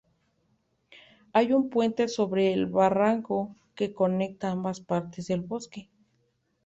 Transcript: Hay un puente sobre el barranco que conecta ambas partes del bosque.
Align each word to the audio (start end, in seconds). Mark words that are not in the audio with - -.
Hay 1.31 1.53
un 1.53 1.69
puente 1.69 2.07
sobre 2.07 2.53
el 2.53 2.65
barranco 2.65 3.55
que 3.75 3.93
conecta 3.93 4.49
ambas 4.49 4.79
partes 4.79 5.27
del 5.27 5.41
bosque. 5.41 5.89